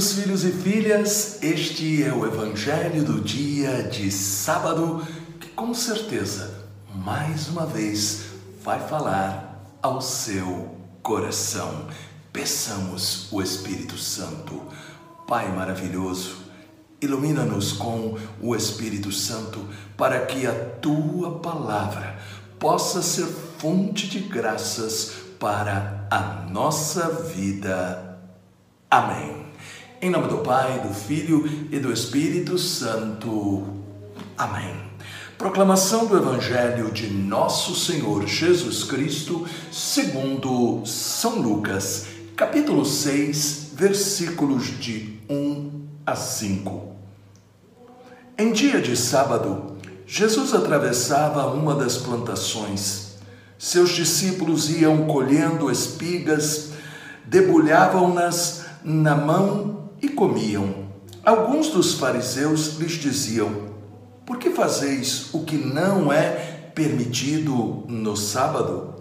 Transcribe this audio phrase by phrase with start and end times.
[0.00, 5.06] queridos filhos e filhas, este é o Evangelho do dia de sábado,
[5.38, 8.22] que com certeza, mais uma vez,
[8.64, 11.86] vai falar ao seu coração.
[12.32, 14.62] Peçamos o Espírito Santo.
[15.26, 16.36] Pai maravilhoso,
[16.98, 19.66] ilumina-nos com o Espírito Santo
[19.98, 22.18] para que a tua palavra
[22.58, 23.26] possa ser
[23.58, 28.18] fonte de graças para a nossa vida.
[28.90, 29.49] Amém.
[30.02, 33.66] Em nome do Pai, do Filho e do Espírito Santo.
[34.34, 34.74] Amém.
[35.36, 45.18] Proclamação do Evangelho de Nosso Senhor Jesus Cristo, segundo São Lucas, capítulo 6, versículos de
[45.28, 46.96] 1 a 5.
[48.38, 49.76] Em dia de sábado,
[50.06, 53.18] Jesus atravessava uma das plantações.
[53.58, 56.70] Seus discípulos iam colhendo espigas,
[57.26, 60.88] debulhavam-nas na mão e comiam.
[61.24, 63.70] Alguns dos fariseus lhes diziam:
[64.24, 68.94] Por que fazeis o que não é permitido no sábado?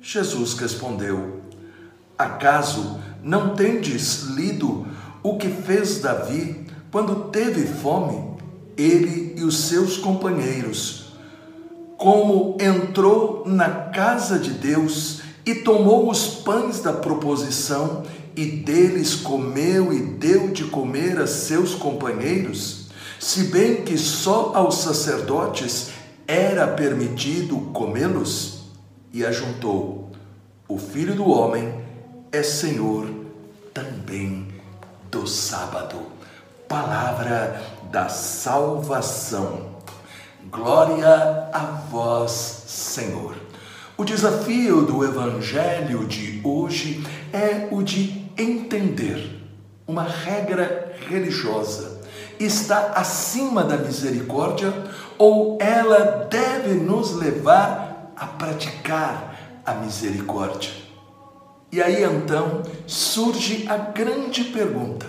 [0.00, 1.40] Jesus respondeu:
[2.16, 4.86] Acaso não tendes lido
[5.22, 8.36] o que fez Davi quando teve fome,
[8.76, 11.12] ele e os seus companheiros?
[11.96, 18.02] Como entrou na casa de Deus e tomou os pães da proposição
[18.36, 24.76] e deles comeu e deu de comer a seus companheiros, se bem que só aos
[24.82, 25.88] sacerdotes
[26.26, 28.58] era permitido comê-los?
[29.10, 30.10] E ajuntou:
[30.68, 31.80] O filho do homem
[32.30, 33.08] é senhor
[33.72, 34.48] também
[35.10, 35.96] do sábado.
[36.68, 39.78] Palavra da salvação.
[40.50, 43.47] Glória a vós, Senhor.
[43.98, 49.42] O desafio do Evangelho de hoje é o de entender
[49.88, 51.98] uma regra religiosa
[52.38, 54.72] está acima da misericórdia
[55.18, 60.70] ou ela deve nos levar a praticar a misericórdia?
[61.72, 65.06] E aí então surge a grande pergunta: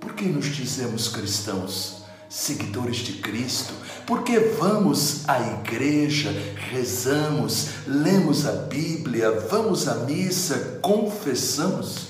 [0.00, 2.03] por que nos dizemos cristãos?
[2.34, 3.72] Seguidores de Cristo,
[4.04, 6.34] porque vamos à igreja,
[6.68, 12.08] rezamos, lemos a Bíblia, vamos à missa, confessamos.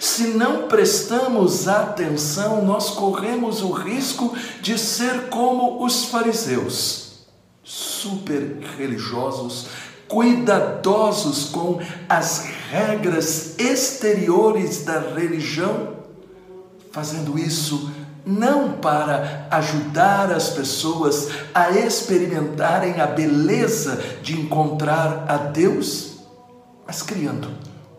[0.00, 7.28] Se não prestamos atenção, nós corremos o risco de ser como os fariseus,
[7.62, 9.68] super religiosos,
[10.08, 15.94] cuidadosos com as regras exteriores da religião,
[16.90, 17.88] fazendo isso
[18.24, 26.18] não para ajudar as pessoas a experimentarem a beleza de encontrar a Deus,
[26.86, 27.48] mas criando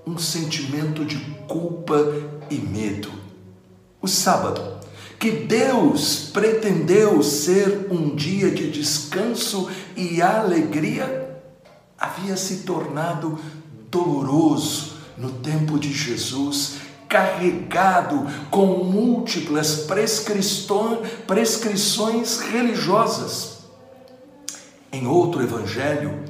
[0.05, 1.17] um sentimento de
[1.47, 1.95] culpa
[2.49, 3.11] e medo.
[4.01, 4.79] O sábado,
[5.19, 11.39] que Deus pretendeu ser um dia de descanso e alegria,
[11.97, 13.39] havia se tornado
[13.89, 16.80] doloroso no tempo de Jesus
[17.11, 19.85] carregado com múltiplas
[21.27, 23.57] prescrições religiosas.
[24.89, 26.23] Em outro evangelho,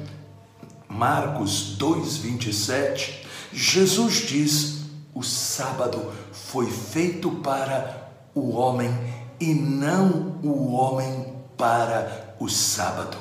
[0.88, 4.80] Marcos 2:27, Jesus diz:
[5.14, 8.92] "O sábado foi feito para o homem
[9.38, 13.16] e não o homem para o sábado."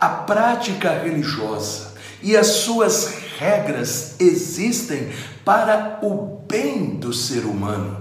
[0.00, 5.10] A prática religiosa e as suas regras existem
[5.44, 8.00] para o bem do ser humano.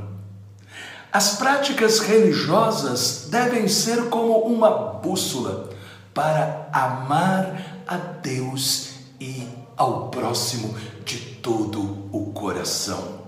[1.12, 5.69] As práticas religiosas devem ser como uma bússola
[6.13, 13.22] para amar a Deus e ao próximo de todo o coração.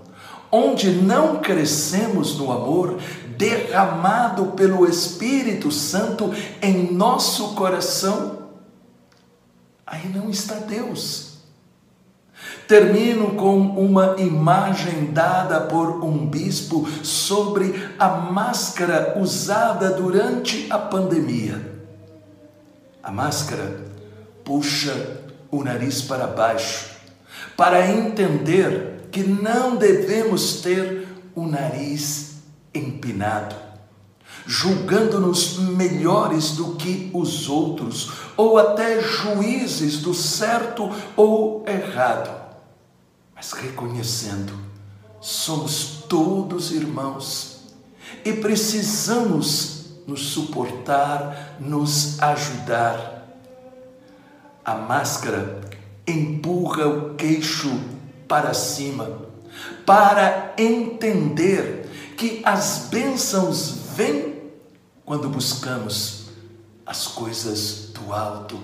[0.50, 2.98] Onde não crescemos no amor
[3.36, 6.32] derramado pelo Espírito Santo
[6.62, 8.50] em nosso coração,
[9.84, 11.33] aí não está Deus.
[12.66, 21.60] Termino com uma imagem dada por um bispo sobre a máscara usada durante a pandemia.
[23.02, 23.84] A máscara
[24.42, 25.20] puxa
[25.50, 26.94] o nariz para baixo
[27.56, 32.42] para entender que não devemos ter o nariz
[32.74, 33.54] empinado,
[34.46, 42.44] julgando-nos melhores do que os outros, ou até juízes do certo ou errado
[43.44, 44.58] mas reconhecendo,
[45.20, 47.74] somos todos irmãos
[48.24, 53.28] e precisamos nos suportar, nos ajudar.
[54.64, 55.60] A máscara
[56.06, 57.78] empurra o queixo
[58.26, 59.10] para cima
[59.84, 64.50] para entender que as bênçãos vêm
[65.04, 66.24] quando buscamos
[66.84, 68.60] as coisas do alto,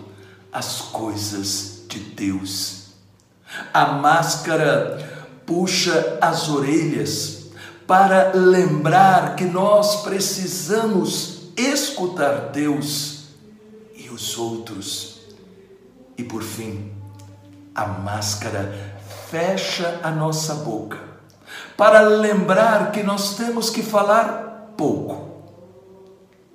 [0.52, 2.88] as coisas de Deus.
[3.72, 7.44] A máscara puxa as orelhas
[7.86, 13.24] para lembrar que nós precisamos escutar Deus
[13.94, 15.20] e os outros.
[16.18, 16.92] E por fim,
[17.74, 18.98] a máscara
[19.30, 20.98] fecha a nossa boca
[21.76, 24.49] para lembrar que nós temos que falar
[24.80, 25.44] pouco,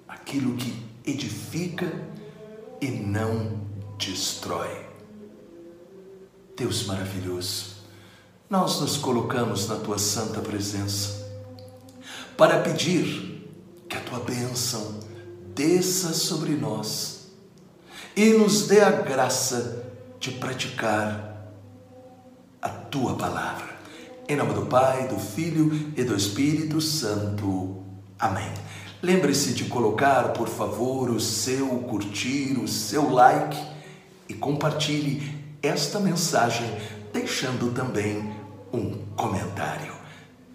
[0.07, 0.75] aquilo que
[1.05, 1.85] edifica
[2.81, 3.61] e não
[3.99, 4.83] destrói.
[6.57, 7.75] Deus maravilhoso,
[8.49, 11.23] nós nos colocamos na tua santa presença
[12.35, 13.47] para pedir
[13.87, 14.99] que a tua bênção
[15.53, 17.27] desça sobre nós
[18.15, 19.85] e nos dê a graça
[20.19, 21.51] de praticar
[22.59, 23.75] a tua palavra.
[24.27, 27.84] Em nome do Pai, do Filho e do Espírito Santo.
[28.19, 28.49] Amém.
[29.01, 33.61] Lembre-se de colocar, por favor, o seu curtir, o seu like
[34.27, 35.31] e compartilhe
[35.61, 36.67] esta mensagem,
[37.13, 38.33] deixando também
[38.73, 39.93] um comentário.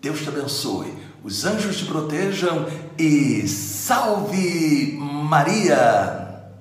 [0.01, 0.93] Deus te abençoe,
[1.23, 2.67] os anjos te protejam
[2.99, 6.20] e salve Maria!